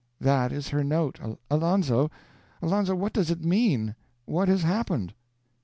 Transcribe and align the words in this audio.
That 0.19 0.51
is 0.51 0.69
her 0.69 0.83
note. 0.83 1.19
Alonzo, 1.51 2.09
Alonzo, 2.59 2.95
what 2.95 3.13
does 3.13 3.29
it 3.29 3.45
mean? 3.45 3.93
What 4.25 4.47
has 4.47 4.63
happened?" 4.63 5.13